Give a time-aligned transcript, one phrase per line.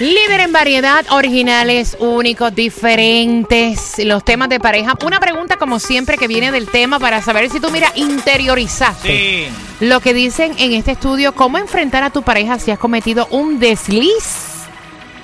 [0.00, 4.94] Líder en variedad, originales, únicos, diferentes, los temas de pareja.
[5.04, 9.46] Una pregunta como siempre que viene del tema para saber si tú, mira, interiorizaste Sí.
[9.86, 13.60] lo que dicen en este estudio, cómo enfrentar a tu pareja si has cometido un
[13.60, 14.64] desliz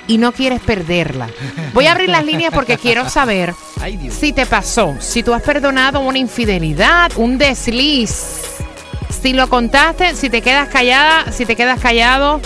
[0.07, 1.29] y no quieres perderla.
[1.75, 5.43] Voy a abrir las líneas porque quiero saber Ay, si te pasó, si tú has
[5.43, 8.43] perdonado una infidelidad, un desliz,
[9.21, 12.41] si lo contaste, si te quedas callada, si te quedas callado.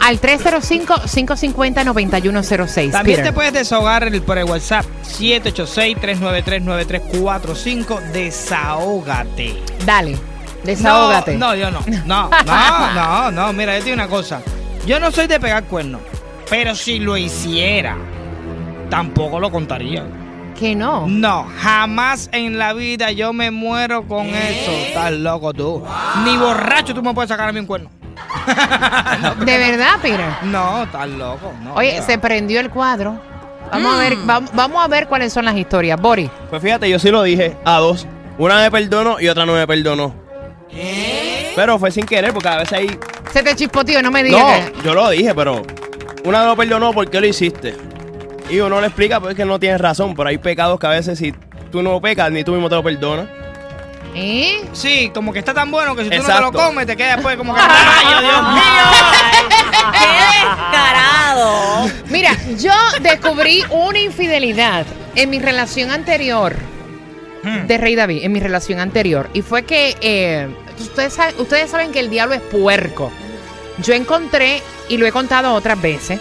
[0.00, 2.90] Al 305-550-9106.
[2.90, 3.24] También Peter.
[3.24, 8.00] te puedes desahogar el- por el WhatsApp 786-393-9345.
[8.12, 9.56] Desahógate.
[9.84, 10.16] Dale,
[10.64, 11.36] desahógate.
[11.36, 11.80] No, no, yo no.
[12.06, 13.52] No, no, no, no.
[13.52, 14.40] Mira, yo te digo una cosa.
[14.86, 16.00] Yo no soy de pegar cuernos.
[16.48, 17.96] Pero si lo hiciera,
[18.88, 20.04] tampoco lo contaría.
[20.58, 21.06] Que no.
[21.06, 24.70] No, jamás en la vida yo me muero con eso.
[24.70, 25.82] Estás loco tú.
[26.24, 27.90] Ni borracho tú me puedes sacar a mí un cuerno.
[29.44, 30.20] De verdad, Peter.
[30.42, 31.52] No, estás loco.
[31.62, 32.02] No, Oye, mira.
[32.04, 33.18] se prendió el cuadro.
[33.72, 36.00] Vamos a ver, vamos, vamos a ver cuáles son las historias.
[36.00, 36.28] Bori.
[36.50, 38.06] Pues fíjate, yo sí lo dije a dos.
[38.38, 40.14] Una me perdonó y otra no me perdonó.
[41.56, 42.98] Pero fue sin querer, porque a veces hay.
[43.32, 44.42] Se te chispoteó, no me digas.
[44.70, 45.62] que- No, yo lo dije, pero
[46.24, 47.76] una no perdonó porque lo hiciste.
[48.48, 51.18] Y uno le explica pues que no tienes razón, pero hay pecados que a veces
[51.18, 51.32] si
[51.70, 53.26] tú no pecas, ni tú mismo te lo perdonas.
[54.14, 54.68] ¿Eh?
[54.72, 57.14] Sí, como que está tan bueno que si tú no te lo comes, te queda
[57.16, 57.60] después como que.
[57.64, 59.90] ¡Ay, Dios mío!
[60.60, 61.90] descarado!
[62.08, 66.56] Mira, yo descubrí una infidelidad en mi relación anterior
[67.42, 67.66] Hmm.
[67.66, 69.30] de Rey David, en mi relación anterior.
[69.32, 70.46] Y fue que eh,
[70.78, 73.10] ustedes, saben, ustedes saben que el diablo es puerco.
[73.78, 76.20] Yo encontré, y lo he contado otras veces,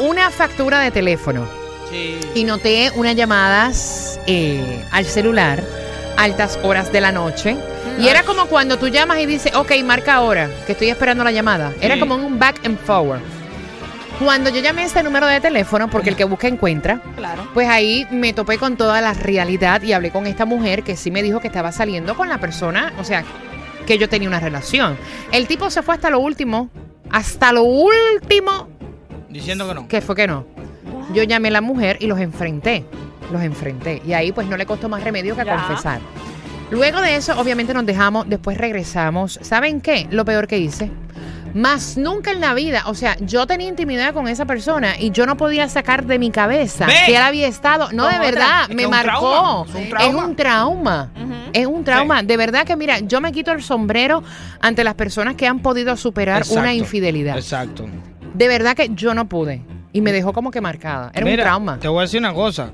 [0.00, 1.46] una factura de teléfono.
[1.90, 2.20] Sí.
[2.36, 5.60] y noté unas llamadas eh, al celular
[6.22, 7.56] altas horas de la noche.
[7.98, 11.32] Y era como cuando tú llamas y dices, ok, marca ahora, que estoy esperando la
[11.32, 11.72] llamada.
[11.80, 13.20] Era como un back and forward.
[14.18, 17.48] Cuando yo llamé a este número de teléfono, porque el que busca encuentra, Claro.
[17.54, 21.10] pues ahí me topé con toda la realidad y hablé con esta mujer que sí
[21.10, 23.24] me dijo que estaba saliendo con la persona, o sea,
[23.86, 24.98] que yo tenía una relación.
[25.32, 26.68] El tipo se fue hasta lo último,
[27.10, 28.68] hasta lo último
[29.30, 29.88] Diciendo que no.
[29.88, 30.44] que fue que no.
[31.14, 32.84] Yo llamé a la mujer y los enfrenté.
[33.32, 34.02] Los enfrenté.
[34.06, 35.56] Y ahí pues no le costó más remedio que Ya.
[35.56, 36.00] confesar.
[36.70, 39.38] Luego de eso, obviamente nos dejamos, después regresamos.
[39.42, 40.06] ¿Saben qué?
[40.10, 40.90] Lo peor que hice.
[41.52, 45.26] Más nunca en la vida, o sea, yo tenía intimidad con esa persona y yo
[45.26, 46.92] no podía sacar de mi cabeza Ve.
[47.06, 47.88] que él había estado.
[47.90, 49.66] No, de verdad, me es un marcó.
[49.66, 49.66] trauma,
[50.06, 51.10] es un trauma.
[51.52, 52.22] Es un trauma.
[52.22, 54.22] De verdad que, mira, yo me quito el sombrero
[54.60, 57.36] ante las personas que han podido superar una infidelidad.
[57.36, 57.86] Exacto.
[58.32, 59.60] De verdad que yo no pude.
[59.92, 61.10] Y me dejó como que marcada.
[61.12, 61.78] Era Mira, un trauma.
[61.80, 62.70] Te voy a decir una cosa.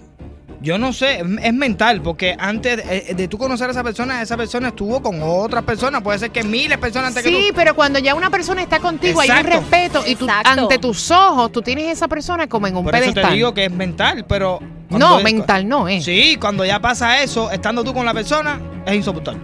[0.61, 4.37] Yo no sé, es mental, porque antes de, de tú conocer a esa persona, esa
[4.37, 6.03] persona estuvo con otras personas.
[6.03, 7.55] Puede ser que miles de personas antes que Sí, tú.
[7.55, 9.61] pero cuando ya una persona está contigo, hay un Exacto.
[9.61, 13.03] respeto y tú, ante tus ojos tú tienes esa persona como en un Por eso
[13.05, 13.29] pedestal.
[13.31, 14.61] te digo que es mental, pero.
[14.91, 16.05] No, mental no es.
[16.05, 19.41] Sí, cuando ya pasa eso, estando tú con la persona, es insoportable.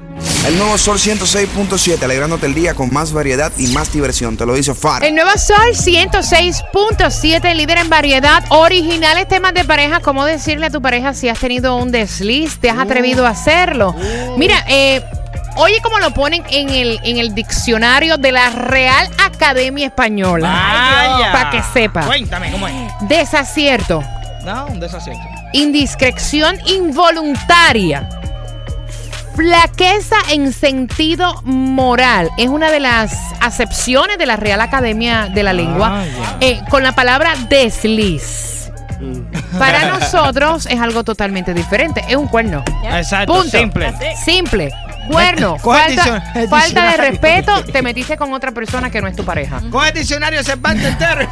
[0.46, 4.36] El nuevo Sol 106.7, alegrándote el día con más variedad y más diversión.
[4.36, 5.04] Te lo dice Far.
[5.04, 10.00] El nuevo Sol 106.7, líder en variedad, originales temas de pareja.
[10.00, 12.58] ¿Cómo decirle a tu pareja si has tenido un desliz?
[12.58, 13.94] ¿Te has atrevido a hacerlo?
[14.36, 15.04] Mira, eh,
[15.56, 21.30] oye cómo lo ponen en el, en el diccionario de la Real Academia Española.
[21.32, 22.02] Para que sepa.
[22.02, 22.74] Cuéntame cómo es.
[23.08, 24.02] Desacierto,
[24.44, 25.22] No, un desacierto.
[25.52, 28.08] indiscreción involuntaria.
[29.34, 35.54] Flaqueza en sentido moral es una de las acepciones de la Real Academia de la
[35.54, 38.70] Lengua Ah, eh, con la palabra desliz.
[39.58, 42.04] Para nosotros es algo totalmente diferente.
[42.08, 42.62] Es un cuerno.
[42.84, 43.56] Exacto, Punto.
[43.58, 43.92] simple.
[44.22, 44.70] Simple.
[45.08, 45.56] Cuerno.
[45.62, 47.64] Coge Falta, el falta de respeto.
[47.64, 49.60] Te metiste con otra persona que no es tu pareja.
[49.70, 51.22] Con el diccionario Cervantes entero.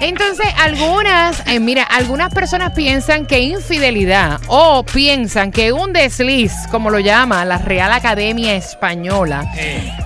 [0.00, 6.90] Entonces, algunas, eh, mira, algunas personas piensan que infidelidad o piensan que un desliz, como
[6.90, 9.50] lo llama la Real Academia Española,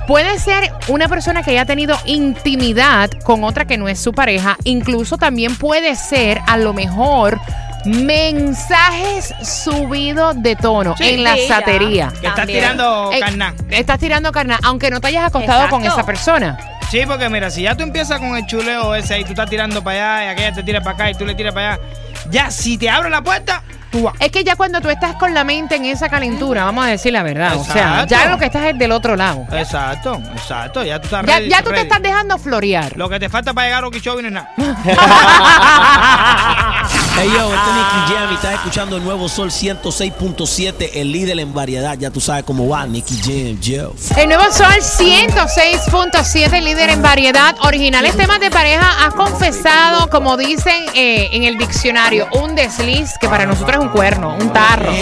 [0.06, 4.56] puede ser una persona que haya tenido intimidad con otra que no es su pareja.
[4.64, 7.40] Incluso también puede ser, a lo mejor,
[7.86, 11.08] mensajes subidos de tono Sí.
[11.08, 11.54] en la Sí, ya.
[11.56, 12.08] satería.
[12.08, 12.60] Que estás También.
[12.60, 13.54] tirando Eh, carná.
[13.70, 16.00] Estás tirando carna, aunque no te hayas acostado con Exacto.
[16.00, 16.58] esa persona.
[16.90, 19.82] Sí, porque mira, si ya tú empiezas con el chuleo ese y tú estás tirando
[19.82, 21.82] para allá y aquella te tira para acá y tú le tiras para allá,
[22.30, 24.14] ya si te abre la puerta, tú vas.
[24.20, 27.12] Es que ya cuando tú estás con la mente en esa calentura, vamos a decir
[27.12, 27.56] la verdad.
[27.56, 28.14] O sea, Exacto.
[28.14, 29.46] ya lo que estás es del otro lado.
[29.50, 30.84] Exacto, exacto.
[30.84, 31.82] Ya tú estás Ya, ready, ya tú te ready.
[31.88, 32.96] estás dejando florear.
[32.96, 34.50] Lo que te falta para llegar a Okeechobee no es nada.
[37.18, 41.38] Hey yo, este es Nicky Jam y estás escuchando el nuevo Sol 106.7, el líder
[41.38, 41.96] en variedad.
[41.98, 43.94] Ya tú sabes cómo va, Nicky Jam, yo.
[44.18, 47.56] El nuevo Sol 106.7, líder en variedad.
[47.62, 49.06] Originales temas de pareja.
[49.06, 53.88] Has confesado, como dicen eh, en el diccionario, un desliz que para nosotros es un
[53.88, 54.92] cuerno, un tarro.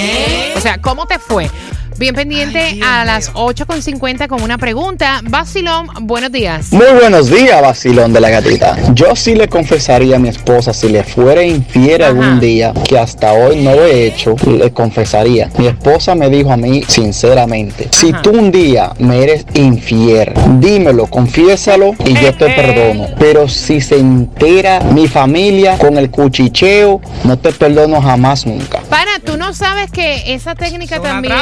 [0.57, 1.51] O sea, ¿cómo te fue?
[1.97, 3.47] Bien pendiente Ay, a las mío.
[3.47, 5.21] 8.50 con una pregunta.
[5.23, 6.73] Basilón, buenos días.
[6.73, 8.77] Muy buenos días, vacilón de la gatita.
[8.95, 12.11] Yo sí le confesaría a mi esposa si le fuera infiel Ajá.
[12.11, 15.51] algún día, que hasta hoy no lo he hecho, le confesaría.
[15.57, 21.07] Mi esposa me dijo a mí sinceramente, si tú un día me eres infiel, dímelo,
[21.07, 22.55] confiésalo y yo te Eh, eh.
[22.57, 23.07] perdono.
[23.21, 28.81] Pero si se entera mi familia con el cuchicheo, no te perdono jamás nunca.
[28.91, 31.35] Pana, tú no sabes que esa técnica Es una también.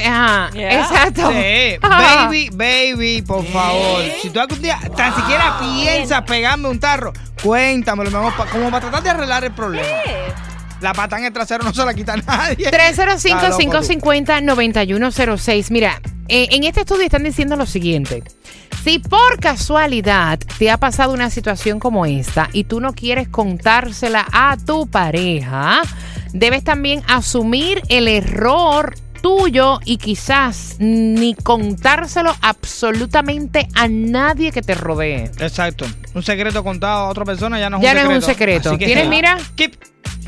[0.00, 0.80] Eh, ajá, Yeah.
[0.80, 1.30] exacto.
[1.30, 4.02] Sí, baby, baby, por favor.
[4.22, 7.12] Si tú algún día tan siquiera piensas pegarme un tarro,
[7.42, 9.86] cuéntamelo, mi amor, como para tratar de arreglar el problema.
[10.80, 12.70] La pata en el trasero no se la quita nadie.
[12.70, 15.70] 305-550-9106.
[15.70, 18.22] Mira, eh, en este estudio están diciendo lo siguiente.
[18.84, 24.26] Si por casualidad te ha pasado una situación como esta y tú no quieres contársela
[24.32, 25.82] a tu pareja,
[26.32, 34.74] debes también asumir el error tuyo y quizás ni contárselo absolutamente a nadie que te
[34.74, 35.30] rodee.
[35.38, 35.86] Exacto.
[36.14, 38.70] Un secreto contado a otra persona ya no es Ya un no es secreto.
[38.70, 38.78] un secreto.
[38.78, 39.76] Tienes, mira, Keep.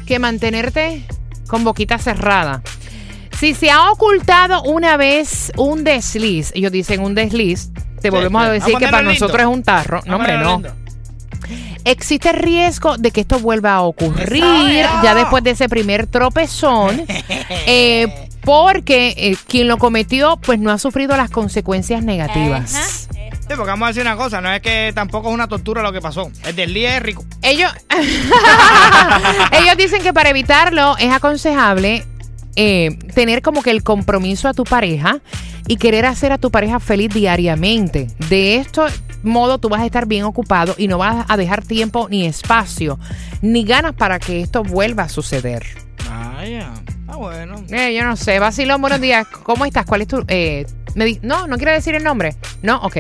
[0.06, 1.04] que mantenerte
[1.48, 2.62] con boquita cerrada.
[3.38, 7.70] Si se ha ocultado una vez un desliz, ellos dicen un desliz,
[8.00, 8.48] te volvemos sí.
[8.48, 10.00] a decir a que para nosotros es un tarro.
[10.06, 10.54] No, hombre, no.
[10.54, 10.74] lindo.
[11.84, 17.04] Existe riesgo de que esto vuelva a ocurrir ya después de ese primer tropezón,
[17.66, 22.74] eh, porque eh, quien lo cometió pues no ha sufrido las consecuencias negativas.
[22.74, 22.86] Ajá.
[22.86, 25.92] Sí, porque vamos a decir una cosa, no es que tampoco es una tortura lo
[25.92, 26.30] que pasó.
[26.46, 27.26] El del día es rico.
[27.42, 27.70] Ellos,
[29.52, 32.06] ellos dicen que para evitarlo es aconsejable
[32.56, 35.20] eh, tener como que el compromiso a tu pareja
[35.66, 38.06] y querer hacer a tu pareja feliz diariamente.
[38.30, 38.86] De esto
[39.22, 42.98] modo tú vas a estar bien ocupado y no vas a dejar tiempo ni espacio
[43.42, 45.66] ni ganas para que esto vuelva a suceder.
[46.08, 46.72] Vaya,
[47.08, 47.56] está bueno.
[47.70, 49.26] Eh, yo no sé, Basilón, buenos días.
[49.42, 49.86] ¿Cómo estás?
[49.86, 50.24] ¿Cuál es tu...?
[50.28, 52.34] eh, me di- no, no quiere decir el nombre.
[52.62, 52.96] No, ok.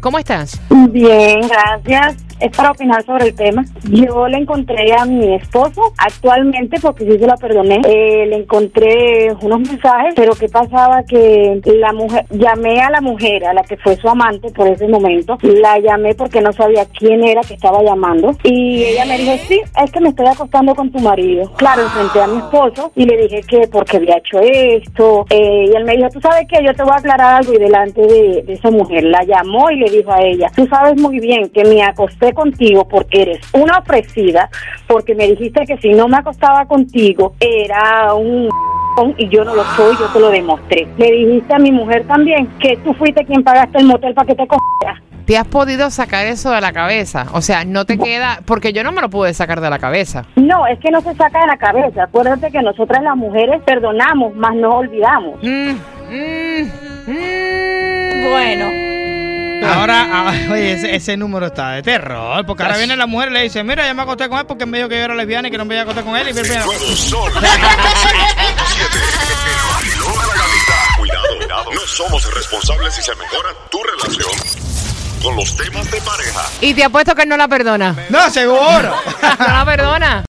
[0.00, 0.60] ¿Cómo estás?
[0.90, 2.16] Bien, gracias.
[2.42, 3.64] Es para opinar sobre el tema.
[3.88, 9.32] Yo le encontré a mi esposo actualmente, porque sí se la perdoné, eh, le encontré
[9.40, 11.04] unos mensajes, pero ¿qué pasaba?
[11.04, 14.88] Que la mujer, llamé a la mujer, a la que fue su amante por ese
[14.88, 19.34] momento, la llamé porque no sabía quién era que estaba llamando, y ella me dijo,
[19.46, 21.48] sí, es que me estoy acostando con tu marido.
[21.56, 25.76] Claro, enfrenté a mi esposo y le dije que porque había hecho esto, eh, y
[25.76, 28.42] él me dijo, tú sabes que yo te voy a aclarar algo, y delante de,
[28.42, 31.64] de esa mujer la llamó y le dijo a ella, tú sabes muy bien que
[31.64, 34.48] me acosté contigo porque eres una ofrecida,
[34.86, 38.48] porque me dijiste que si no me acostaba contigo era un
[39.18, 40.86] y yo no lo soy, yo te lo demostré.
[40.98, 44.34] Le dijiste a mi mujer también que tú fuiste quien pagaste el motel para que
[44.34, 45.02] te cogiera.
[45.26, 47.26] ¿Te has podido sacar eso de la cabeza?
[47.32, 48.40] O sea, no te queda...
[48.44, 50.24] Porque yo no me lo pude sacar de la cabeza.
[50.34, 52.04] No, es que no se saca de la cabeza.
[52.04, 55.40] Acuérdate que nosotras las mujeres perdonamos, más no olvidamos.
[55.40, 55.74] Mm,
[56.10, 56.70] mm,
[57.06, 58.30] mm.
[58.30, 58.91] Bueno.
[59.64, 62.44] Ahora, ah, oye, ese, ese número está de terror.
[62.46, 64.66] Porque ahora viene la mujer y le dice: Mira, ya me acosté con él porque
[64.66, 66.28] me dijo que yo era lesbiana y que no me voy a acostar con él.
[66.28, 67.42] Y viene- Nuevo Sol 106.7.
[69.46, 70.74] El vacilón de la gatita.
[70.98, 71.64] Cuidado, cuidado.
[71.72, 74.30] No somos responsables si se mejora tu relación
[75.22, 76.40] con los temas de pareja.
[76.60, 77.94] Y te apuesto que él no la perdona.
[78.10, 78.60] No, seguro.
[79.38, 80.20] no la perdona.